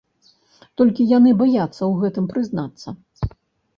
Толькі 0.81 1.05
яны 1.17 1.33
баяцца 1.43 1.75
ў 1.75 1.93
гэтым 2.05 2.25
прызнацца. 2.33 2.87